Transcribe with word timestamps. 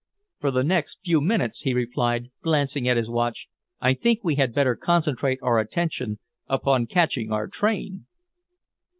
"For 0.39 0.49
the 0.49 0.63
next 0.63 0.97
few 1.05 1.21
minutes," 1.21 1.59
he 1.61 1.75
replied, 1.75 2.31
glancing 2.41 2.89
at 2.89 2.97
his 2.97 3.07
watch, 3.07 3.45
"I 3.79 3.93
think 3.93 4.23
we 4.23 4.33
had 4.33 4.51
better 4.55 4.75
concentrate 4.75 5.37
our 5.43 5.59
attention 5.59 6.17
upon 6.49 6.87
catching 6.87 7.31
our 7.31 7.47
train." 7.47 8.07